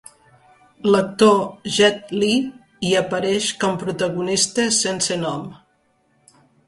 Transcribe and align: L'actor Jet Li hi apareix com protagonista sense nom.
L'actor 0.93 1.35
Jet 1.75 2.09
Li 2.23 2.31
hi 2.89 2.93
apareix 3.03 3.51
com 3.65 3.77
protagonista 3.85 4.67
sense 4.79 5.19
nom. 5.27 5.45